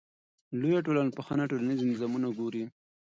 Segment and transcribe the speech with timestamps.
[0.59, 2.63] لویه ټولنپوهنه ټولنیز نظامونه ګوري.